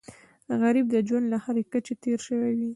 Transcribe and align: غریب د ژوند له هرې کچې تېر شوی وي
غریب 0.61 0.85
د 0.91 0.95
ژوند 1.07 1.25
له 1.33 1.37
هرې 1.43 1.63
کچې 1.71 1.93
تېر 2.03 2.19
شوی 2.27 2.51
وي 2.57 2.69